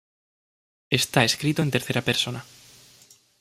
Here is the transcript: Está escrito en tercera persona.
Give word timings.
Está 0.99 1.19
escrito 1.23 1.59
en 1.61 1.69
tercera 1.75 2.01
persona. 2.09 2.41